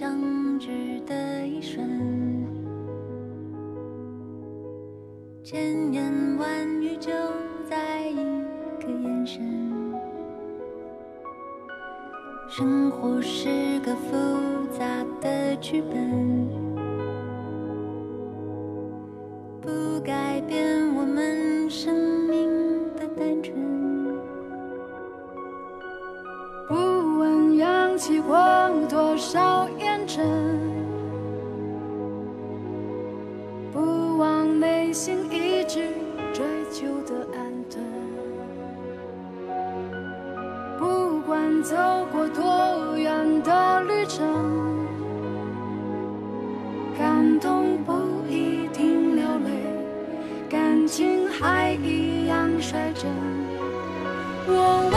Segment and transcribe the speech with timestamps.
[0.00, 0.39] 相
[47.20, 47.92] 感动不
[48.30, 49.50] 一定流泪，
[50.48, 53.12] 感情还一样率真。
[54.46, 54.89] 我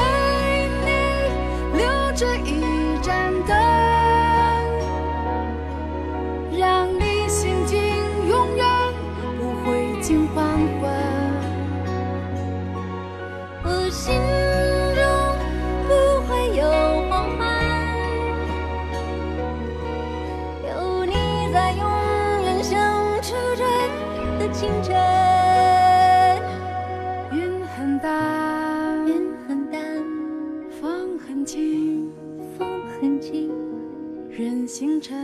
[34.75, 35.15] 星辰，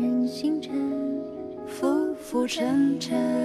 [0.00, 0.72] 任星辰，
[1.66, 3.41] 浮浮沉沉。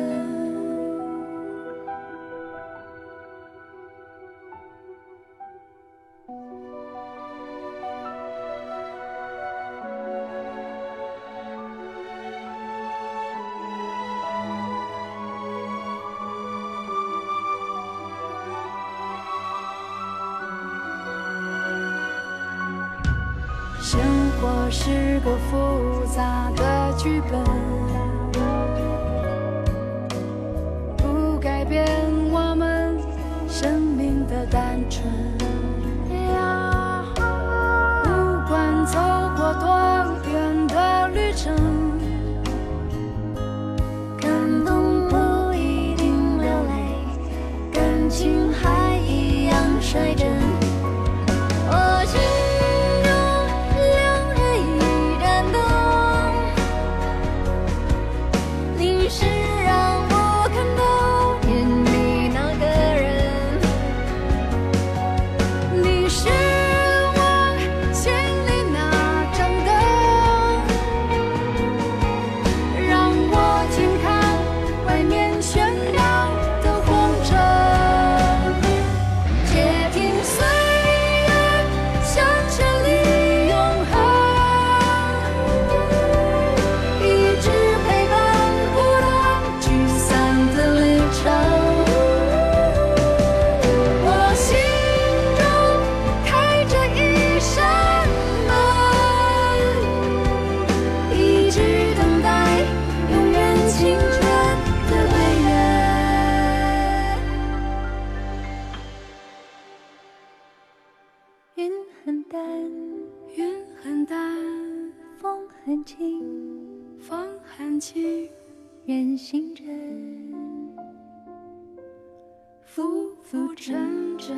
[122.78, 122.84] 浮
[123.24, 123.76] 浮沉
[124.20, 124.38] 沉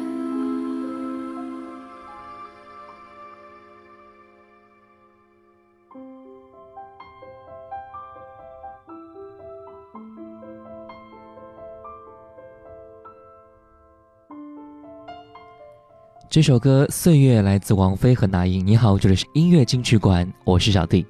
[16.29, 18.65] 这首歌《岁月》来自王菲和那英。
[18.65, 21.05] 你好，这里是音乐金曲馆，我是小弟。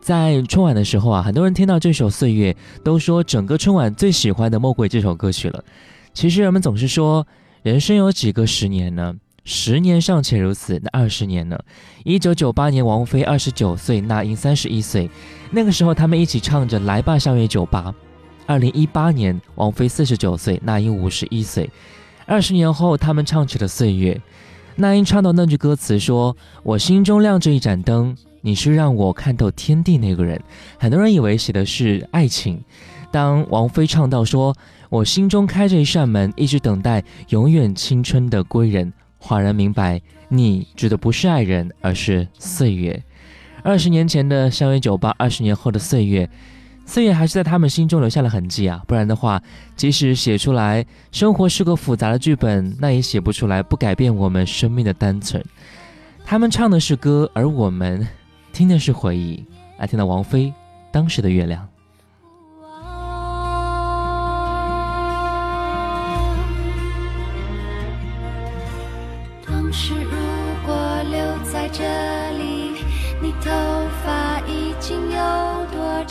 [0.00, 2.52] 在春晚的时候啊，很多人听到这首《岁月》，
[2.84, 5.64] 都说整个春晚最喜欢的莫过于这首歌曲了。
[6.14, 7.26] 其实人们总是说，
[7.62, 9.14] 人生有几个十年呢？
[9.44, 11.58] 十年尚且如此，那二十年呢？
[12.04, 15.10] 一九九八年，王菲二十九岁，那英三十一岁，
[15.50, 17.92] 那个时候他们一起唱着《来吧，相约酒吧》。
[18.46, 21.68] 二零一八年，王菲四十九岁，那英五十一岁。
[22.26, 24.14] 二十年后，他们唱起了《岁月》。
[24.76, 30.42] 那英唱到那句歌词说：“我心中亮着一盏灯，你是让我看透天地那个人。”
[30.80, 32.62] 很多人以为写的是爱情。
[33.12, 34.56] 当王菲唱到说
[34.94, 43.02] ：“我心中开着一扇门，一直等待永远青春的归人。”恍然明白，你指的不是爱人，而是岁月。
[43.64, 46.30] 二十年前的相约酒吧，二十年后的岁月。
[46.86, 49.42] 岁月还是在他们心中留下了痕迹啊，不然的话，
[49.74, 55.44] 即使写出来，生活是个复杂的剧本，那也写不出来不改变我们生命的单纯。
[56.24, 58.06] 他们唱的是歌，而我们
[58.52, 59.44] 听的是回忆。
[59.76, 60.54] 来听到王菲
[60.92, 61.66] 当时的月亮。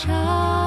[0.05, 0.62] 长？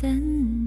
[0.00, 0.57] 怎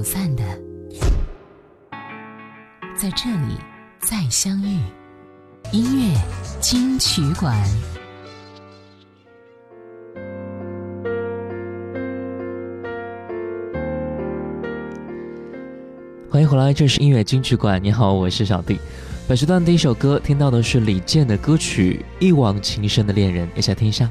[0.00, 0.42] 走散的，
[2.96, 3.58] 在这里
[3.98, 4.78] 再相遇。
[5.72, 6.18] 音乐
[6.58, 7.54] 金曲馆，
[16.30, 17.78] 欢迎回来，这是音乐金曲馆。
[17.84, 18.80] 你好，我是小弟。
[19.28, 24.10] 本时段第一首歌听到的是李健的歌曲《一往情深的恋人》，一起来听一下。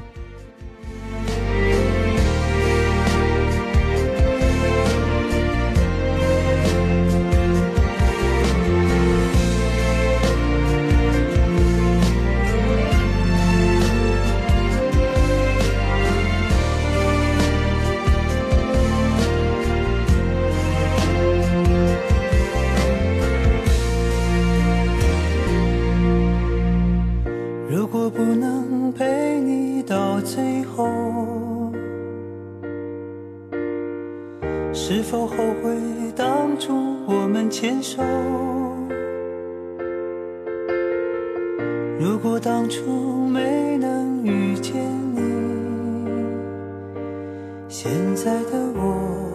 [42.00, 44.74] 如果当初没能遇见
[45.14, 45.20] 你
[47.68, 49.29] 现在的我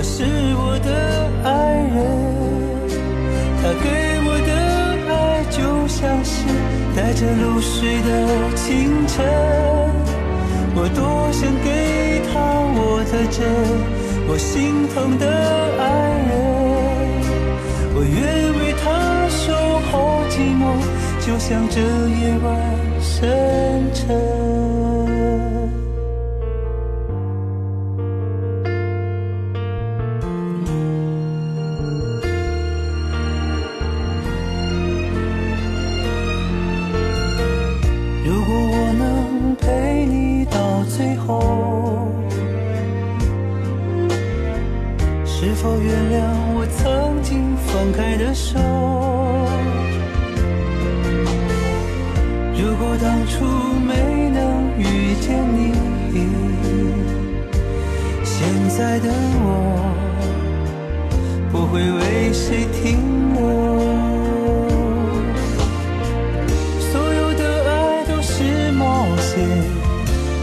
[0.00, 0.24] 他是
[0.56, 1.50] 我的爱
[1.92, 2.00] 人，
[3.60, 3.86] 他给
[4.24, 4.50] 我的
[5.12, 6.48] 爱就像是
[6.96, 8.08] 带着露水的
[8.56, 9.22] 清晨，
[10.74, 12.40] 我多想给他
[12.80, 13.44] 我的真，
[14.26, 15.26] 我心疼的
[15.76, 15.84] 爱
[16.30, 16.32] 人，
[17.94, 18.18] 我愿
[18.58, 19.52] 为他守
[19.92, 20.80] 候寂寞，
[21.26, 21.78] 就像这
[22.22, 22.48] 夜晚
[23.02, 24.39] 深沉。
[52.80, 53.44] 如果当初
[53.86, 55.74] 没能遇见你
[58.24, 59.10] 现在的
[59.42, 59.92] 我
[61.52, 63.40] 不会为谁停留。
[66.80, 69.46] 所有的爱都是冒险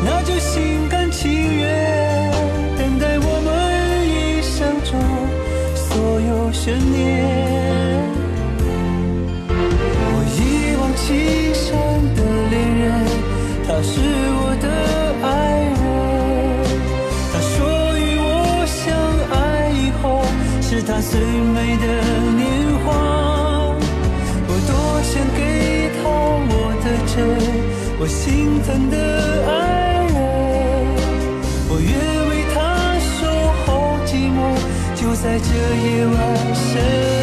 [0.06, 2.32] 那就心甘情愿
[2.78, 3.50] 等待我们
[4.08, 5.02] 一生中
[5.76, 7.27] 所有悬念。
[35.38, 37.17] 在这夜晚。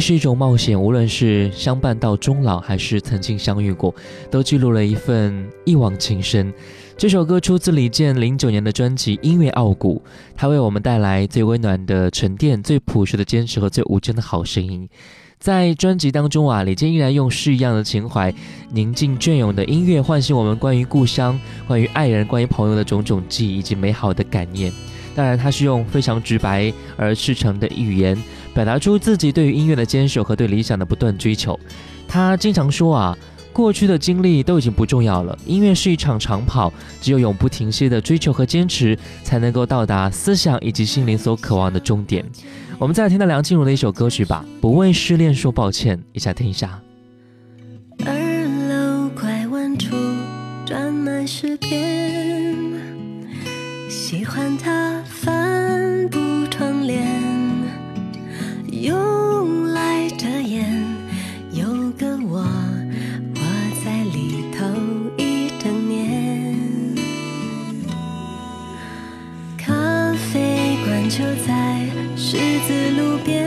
[0.00, 3.94] 是一种冒险，无论是相伴到终老，还是曾经相遇过，
[4.30, 6.52] 都记录了一份一往情深。
[6.96, 10.02] 这首歌出自李健零九年的专辑《音乐傲骨》，
[10.36, 14.88] 他为我们带来最温暖的沉淀、最朴实的坚持和最无声的好声音。
[15.38, 18.34] 在专辑当中啊，李健依然用诗一样的情怀，
[18.72, 24.70] 宁静隽永的音乐，唤醒我们关于故乡、关于爱人、关于朋友的种种记忆以及美好的感念。
[25.14, 28.16] 当然，他是用非常直白而赤诚的语言，
[28.54, 31.58] 表达出自己对于音乐的坚守和对理想的不断追求。
[32.06, 33.18] 他经常说啊，
[33.52, 42.24] 过去的经历都已经不重要了，音乐是一场长跑，只有永不停歇的追求和坚持，才能够到达思想以及心灵所渴望的终点。
[42.78, 46.80] 我们再来听到梁静茹的一首歌曲吧，《不为失恋说抱歉》，一起听一下。
[72.30, 73.44] 十字路边，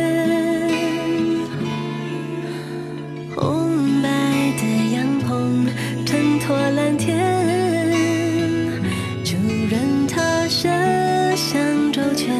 [3.33, 4.09] 红白
[4.57, 5.65] 的阳棚
[6.05, 7.17] 衬托蓝天，
[9.23, 9.37] 主
[9.69, 10.67] 人他设
[11.33, 12.35] 想周全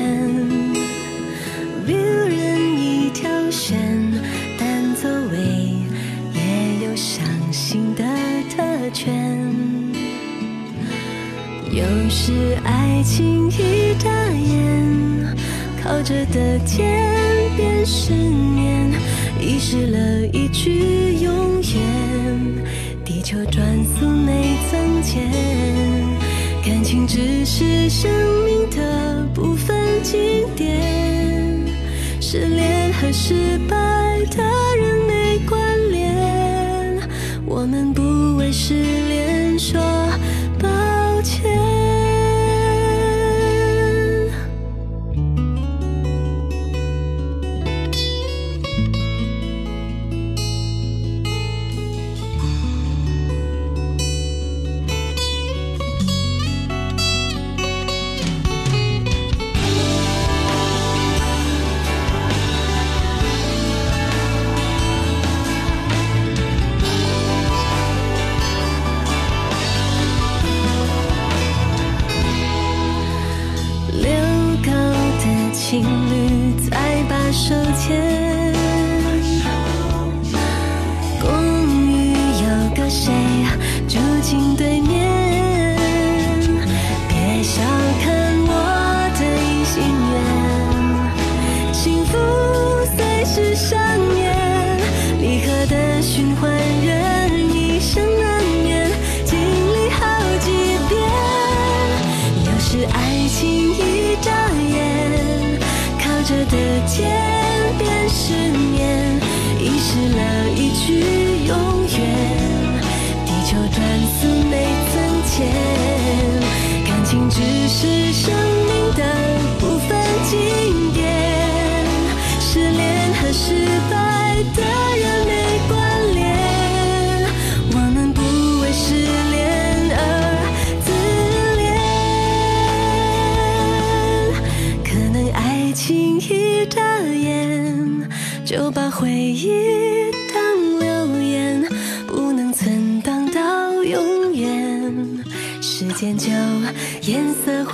[1.88, 3.80] 旅人一条线，
[4.60, 5.38] 但座位
[6.34, 8.04] 也有伤心的
[8.54, 9.14] 特权。
[11.72, 13.73] 有时爱情一，
[16.04, 17.10] 着的天
[17.56, 18.92] 边失眠，
[19.40, 20.13] 遗失了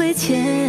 [0.10, 0.69] 之前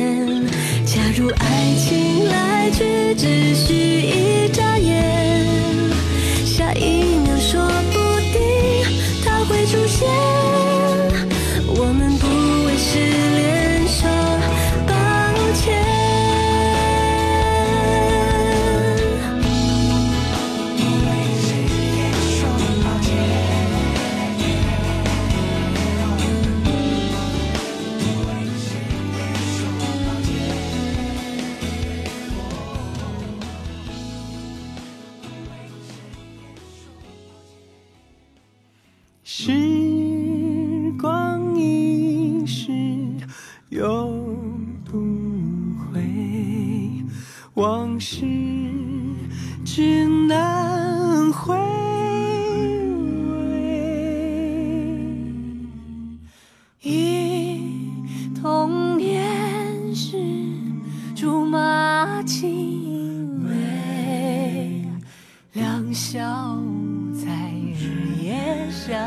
[67.15, 68.99] 在日夜相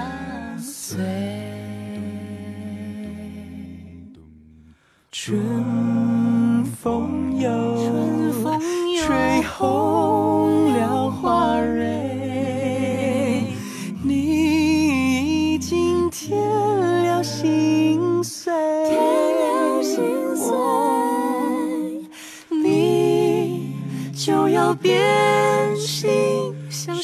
[0.57, 1.43] 随。
[5.11, 7.49] 春风又
[8.97, 10.02] 吹红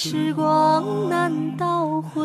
[0.01, 2.23] 时光难倒回，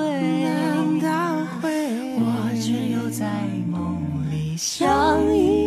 [1.60, 2.22] 我
[2.62, 3.26] 只有在
[3.68, 5.63] 梦里相依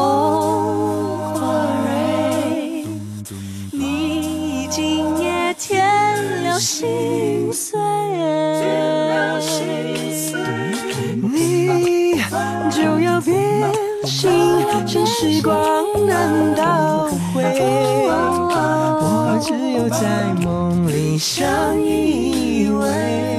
[0.00, 1.40] 红花
[1.84, 2.86] 蕊，
[3.70, 5.84] 你今夜添
[6.44, 7.78] 了心碎，
[11.22, 12.16] 你
[12.70, 13.36] 就要变
[14.04, 14.30] 心，
[14.86, 17.44] 像时光难倒回。
[19.02, 21.46] 我只有在梦里相
[21.78, 23.29] 依偎。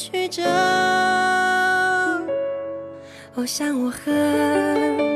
[0.00, 0.42] 曲折。
[3.34, 5.09] 我想我很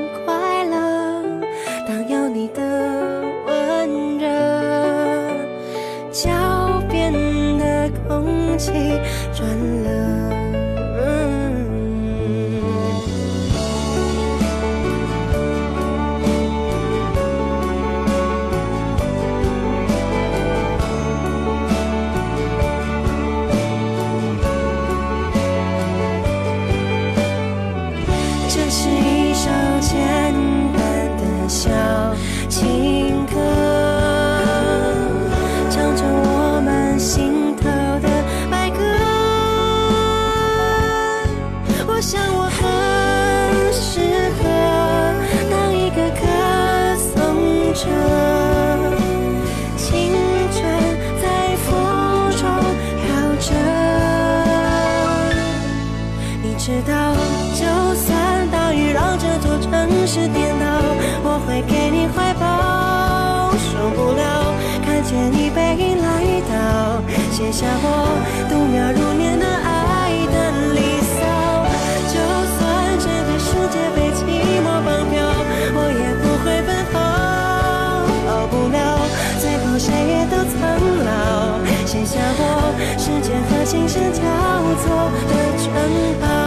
[61.35, 63.51] 我会给你怀抱。
[63.59, 64.55] 受不了，
[64.87, 66.07] 看见你背影来
[66.47, 67.87] 到，写下我
[68.47, 70.37] 度秒如年的爱的
[70.79, 71.19] 离骚。
[72.07, 72.23] 就
[72.55, 74.23] 算这个世界被寂
[74.63, 75.27] 寞绑票，
[75.75, 77.03] 我也不会奔跑。
[78.31, 79.03] 逃不了，
[79.43, 80.55] 最后谁也都苍
[81.03, 84.23] 老，写下我时间和琴声交
[84.87, 85.67] 错的城
[86.21, 86.44] 堡。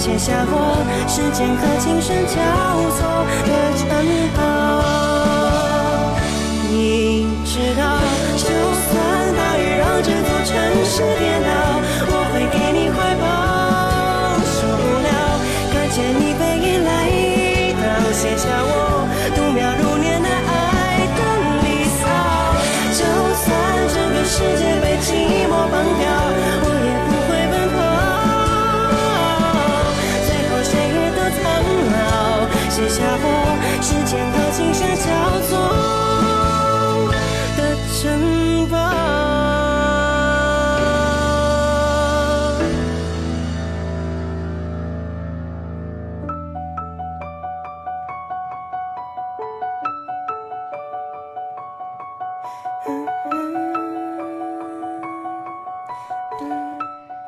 [0.00, 2.40] 写下我时间和琴声交
[2.96, 3.04] 错
[3.44, 3.84] 的城
[4.32, 4.40] 堡。
[6.70, 8.00] 你知道，
[8.34, 8.48] 就
[8.88, 8.96] 算
[9.36, 11.52] 大雨让这座城市颠倒，
[33.90, 35.02] 时间和琴声交
[35.48, 35.58] 错
[37.56, 38.78] 的城堡。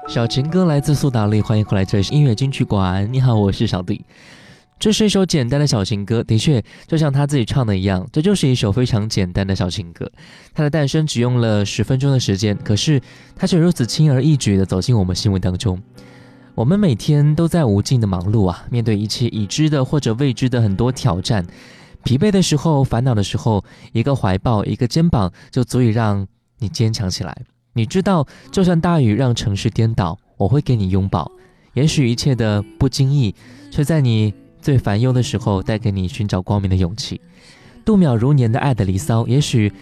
[0.09, 3.13] 小情歌来自苏打绿，欢迎回来，这里是音乐金曲馆。
[3.13, 4.05] 你好，我是小弟。
[4.83, 10.11] 这是一首简单的小情歌，的确，就像他自己唱的一样，这就是一首非常简单的小情歌。
[10.53, 13.01] 它的诞生只用了十分钟的时间，可是
[13.37, 15.81] 它却如此轻而易举地走进我们心目当中。
[16.57, 21.47] 我们每天都在无尽的忙碌啊，面对一切已知的或者未知的很多挑战，
[22.03, 26.27] 疲惫的时候、烦恼的时候，一个怀抱、一个肩膀就足以让
[26.59, 27.33] 你坚强起来。
[27.75, 31.31] 你知道，就算大雨让城市颠倒，我会给你拥抱。
[31.75, 33.33] 也许一切的不经意，
[33.71, 37.21] 却在你最烦忧的时候，带给你寻找光明的勇气。
[37.85, 39.73] 度秒如年的爱的离骚，也许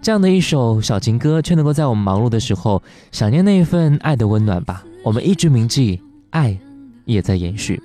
[0.00, 4.82] 这样的一首小情歌，却能够在我们忙碌的时候，想念那一份爱的温暖吧。
[5.04, 6.58] 我们一直铭记，爱
[7.04, 7.80] 也在延续。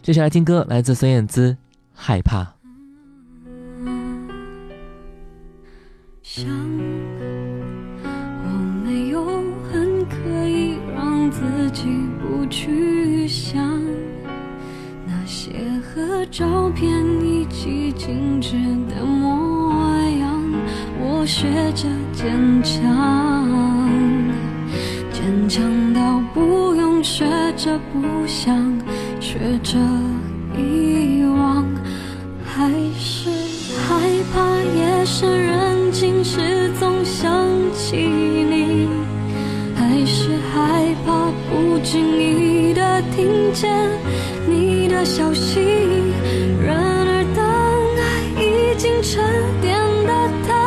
[0.00, 1.52] 接下来听歌，来自孙燕姿，
[1.94, 2.42] 《害怕》。
[6.22, 6.46] 想，
[8.02, 8.48] 我
[8.82, 9.22] 没有
[9.70, 11.84] 很可以让自己
[12.22, 12.91] 不去
[16.12, 16.90] 和照片
[17.24, 18.52] 一起静止
[18.86, 19.72] 的模
[20.20, 20.42] 样，
[21.00, 23.48] 我学着坚强，
[25.10, 27.24] 坚强到不用学
[27.56, 28.54] 着不想，
[29.20, 29.78] 学着
[30.54, 31.64] 遗忘。
[32.44, 33.30] 还是
[33.88, 33.98] 害
[34.34, 37.32] 怕夜深人静时总想
[37.72, 38.86] 起你，
[39.74, 43.88] 还是害怕不经意的听见
[44.92, 45.60] 的消息。
[46.64, 47.42] 然而当
[47.96, 48.02] 爱
[48.40, 49.24] 已经沉
[49.60, 49.74] 淀
[50.06, 50.12] 的
[50.46, 50.61] 太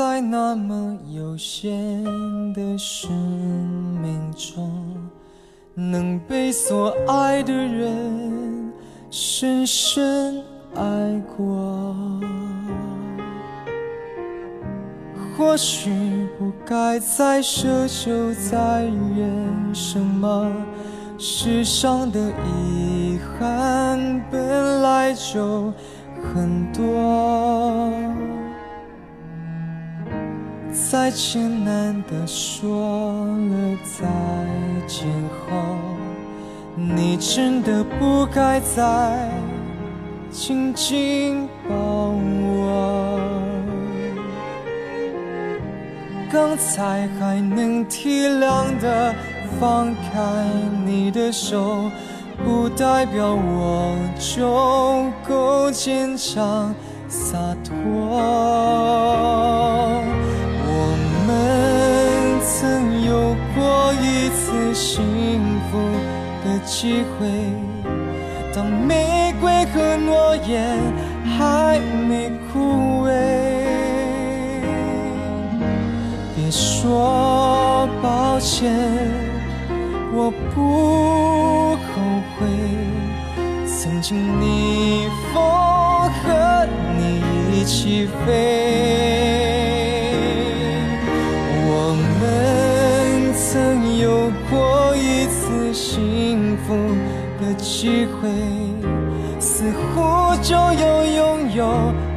[0.00, 2.02] 在那么有限
[2.54, 3.12] 的生
[4.00, 4.72] 命中，
[5.74, 8.72] 能被所爱的人
[9.10, 10.42] 深深
[10.74, 11.94] 爱过。
[15.36, 15.90] 或许
[16.38, 20.50] 不该再奢求再认什么，
[21.18, 25.70] 世上的遗憾本来就
[26.32, 28.29] 很多。
[30.88, 34.06] 再艰难的说了再
[34.86, 35.06] 见
[35.46, 35.50] 后，
[36.74, 39.30] 你真的不该再
[40.30, 43.20] 紧紧抱我。
[46.32, 49.14] 刚才还能体谅的
[49.60, 50.20] 放开
[50.84, 51.90] 你的手，
[52.44, 56.74] 不代表我就够坚强
[57.08, 57.70] 洒脱。
[62.58, 65.78] 曾有过一次幸福
[66.44, 67.28] 的机会，
[68.52, 70.76] 当玫瑰和诺言
[71.38, 73.08] 还没枯萎。
[76.34, 78.74] 别说抱歉，
[80.12, 81.92] 我不后
[82.36, 82.38] 悔。
[83.66, 85.40] 曾经逆风
[86.20, 86.66] 和
[86.98, 87.00] 你
[87.52, 88.28] 一起飞，
[94.50, 96.74] 过一次幸福
[97.40, 98.28] 的机会，
[99.38, 101.64] 似乎就要拥有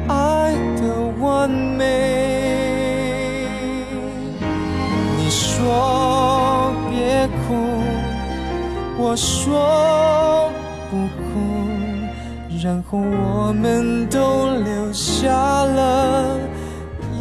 [0.08, 0.82] 爱的
[1.20, 1.86] 完美。
[5.16, 7.54] 你说别哭，
[8.98, 10.50] 我说
[10.90, 11.24] 不哭，
[12.62, 16.36] 然后我们都流下了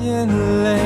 [0.01, 0.28] 眼
[0.64, 0.82] 泪。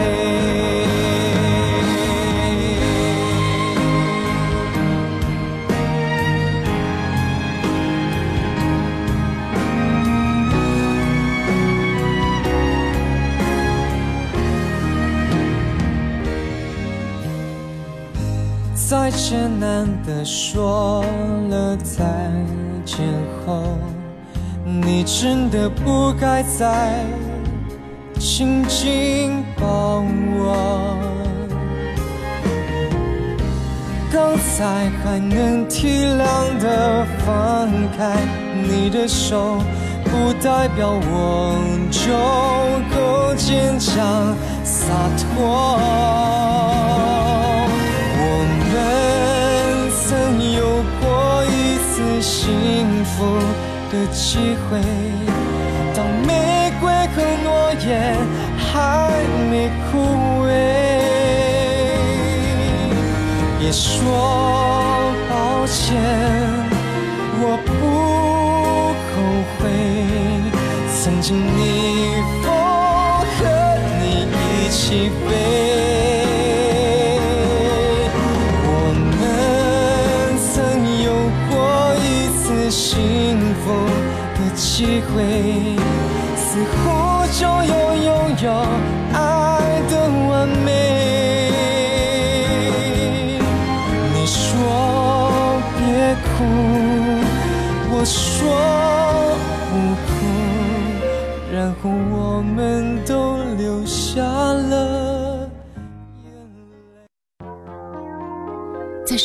[19.09, 21.01] 在艰难的说
[21.49, 22.03] 了再
[22.83, 23.05] 见
[23.45, 23.63] 后，
[24.65, 27.05] 你真的不该再
[28.19, 30.03] 紧紧抱
[30.35, 30.97] 我。
[34.11, 38.13] 刚才还能体谅的放开
[38.61, 39.57] 你的手，
[40.03, 41.55] 不代表我
[41.89, 42.11] 就
[42.93, 44.35] 够坚强
[44.65, 45.79] 洒脱。
[51.97, 53.39] 次幸福
[53.91, 54.37] 的机
[54.69, 54.79] 会，
[55.95, 58.15] 当玫瑰和诺言
[58.55, 59.09] 还
[59.49, 59.97] 没枯
[60.45, 60.47] 萎。
[63.57, 65.97] 别说抱歉，
[67.41, 67.69] 我不
[69.09, 69.13] 后
[69.57, 69.59] 悔。
[71.01, 72.45] 曾经逆风
[73.33, 73.39] 和
[74.03, 75.09] 你一起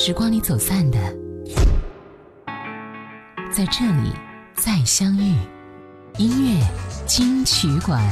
[0.04, 0.98] 时光里走散的，
[3.52, 4.10] 在这里
[4.52, 5.36] 再相遇。
[6.18, 6.60] 音乐
[7.06, 8.02] 金曲馆，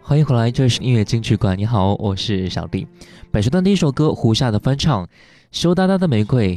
[0.00, 1.58] 欢迎回来，这是音乐金曲馆。
[1.58, 2.88] 你好，我是小弟。
[3.30, 5.04] 本时段第一首歌，胡夏的翻唱
[5.50, 6.56] 《羞答答的玫瑰》，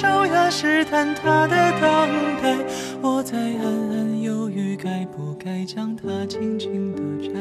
[0.00, 2.08] 清风的手呀，试探他的等
[2.42, 2.56] 待，
[3.02, 7.34] 我在暗暗犹豫，该不该将它轻轻地摘。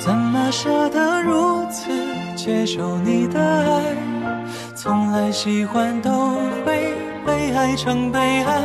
[0.00, 1.92] 怎么舍得如此
[2.34, 3.96] 接受你的爱？
[4.74, 6.10] 从来喜欢都
[6.66, 6.92] 会
[7.24, 8.60] 被爱成悲哀，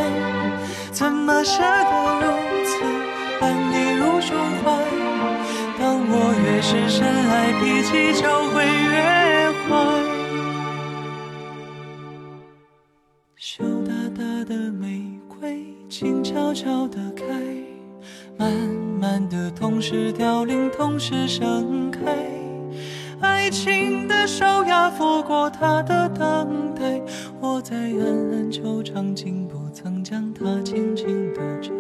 [0.92, 2.32] 怎么舍得如
[2.66, 2.84] 此
[3.42, 4.74] 安你入胸怀？
[5.80, 9.27] 当我越是深爱，脾气就会越
[16.00, 17.26] 静悄悄地开，
[18.38, 18.54] 慢
[19.02, 22.00] 慢的，同时凋零，同时盛开。
[23.20, 27.02] 爱情的手呀，拂过他的等待，
[27.42, 31.72] 我在暗暗惆怅，竟不曾将它轻轻地摘。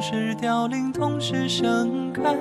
[0.00, 2.34] 同时凋零，同时盛开。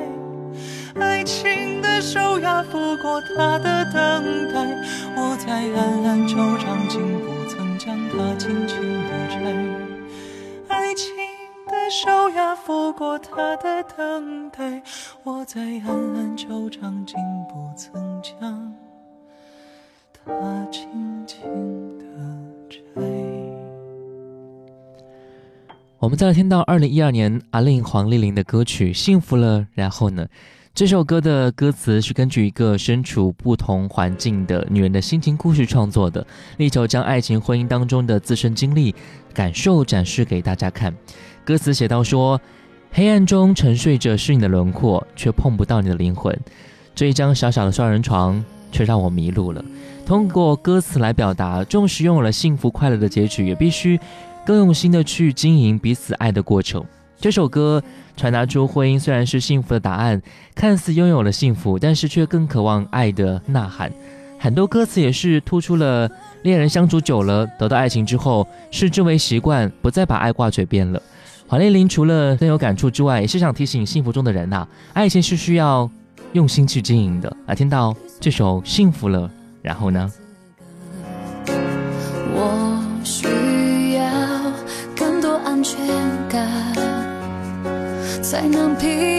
[0.95, 4.65] 爱情的手呀，拂过它的等待，
[5.17, 9.43] 我在暗暗惆怅，竟不曾将它轻轻地摘。
[10.69, 11.13] 爱情
[11.67, 14.81] 的手呀，拂过它的等待，
[15.23, 17.17] 我在暗暗惆怅，竟
[17.49, 18.73] 不曾将
[20.13, 21.41] 它轻轻
[25.99, 30.25] 我们再来听到二零一二年阿令黄丽玲的歌曲《幸福了》，然后呢？
[30.73, 36.25] 这首歌的歌词是根据一个身处不同环境的女人的心情故事创作的，
[36.55, 38.95] 力求将爱情婚姻当中的自身经历、
[39.33, 40.95] 感受展示给大家看。
[41.43, 42.39] 歌词写到说
[42.93, 46.33] ：“黑暗中沉睡着是你的轮廓，却碰不到你的灵魂。
[46.95, 48.41] 这一张小小的双人床，
[48.71, 49.61] 却让我迷路了。”
[50.07, 53.99] 通过歌词来表达，纵使拥有了幸福快乐的结局，也必须
[54.49, 56.83] 更用心的去经营彼此爱的过程。
[57.19, 57.83] 这首歌。
[58.17, 60.21] 传达出婚姻虽然是幸福的答案，
[60.53, 63.89] 看似拥有了幸福，但是却更渴望爱的呐喊。
[64.37, 66.09] 很多歌词也是突出了
[66.41, 71.01] 恋人相处久了，得到爱情之后，视之为习惯，不再把爱挂嘴边了。
[71.47, 75.89] 黄丽玲除了更有感触之外，也是想提醒幸福中的人呐，爱情是需要
[76.33, 77.33] 用心去经营的。
[77.45, 79.27] 来听到这首《幸福了》，
[79.61, 80.11] 然后呢？
[82.33, 82.83] 我
[88.29, 89.18] 才能平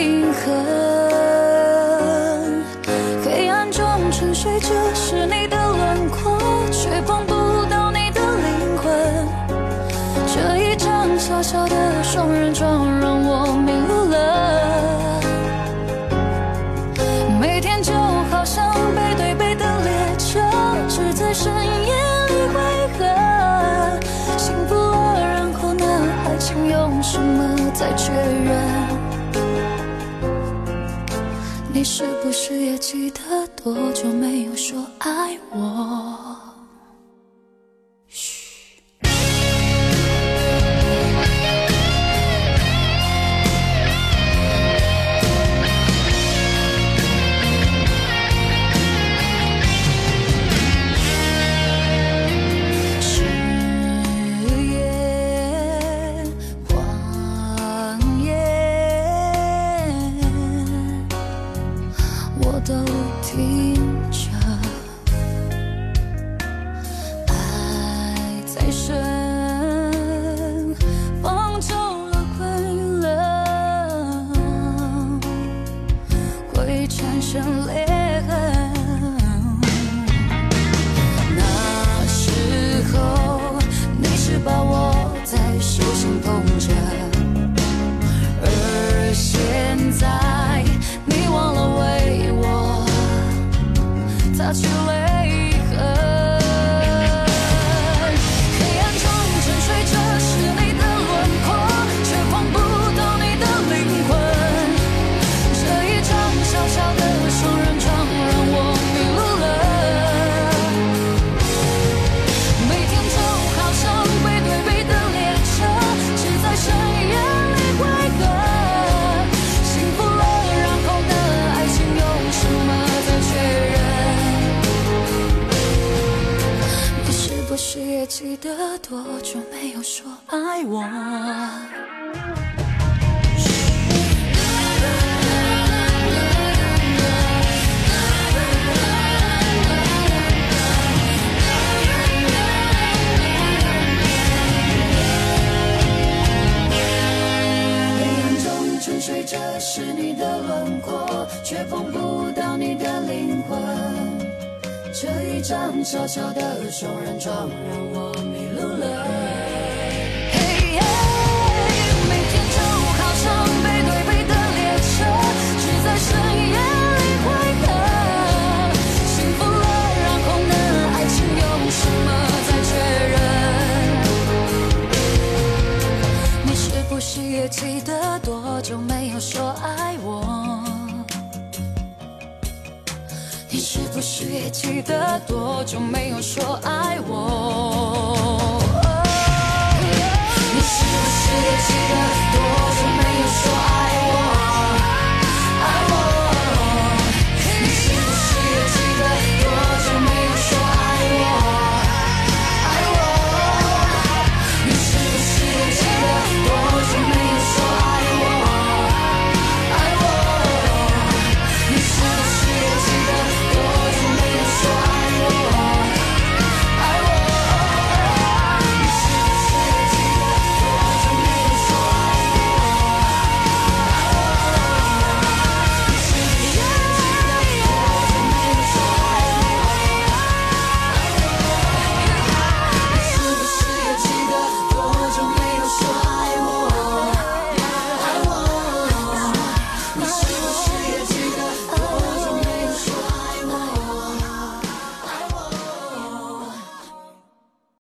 [32.93, 35.39] 记得多久没有说爱